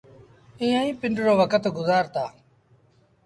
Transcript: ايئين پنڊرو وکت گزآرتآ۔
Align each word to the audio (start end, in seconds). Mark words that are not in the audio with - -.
ايئين 0.61 0.95
پنڊرو 1.01 1.33
وکت 1.41 1.63
گزآرتآ۔ 1.77 2.25